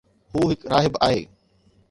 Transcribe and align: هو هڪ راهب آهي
هو 0.33 0.41
هڪ 0.51 0.59
راهب 0.71 0.93
آهي 1.09 1.21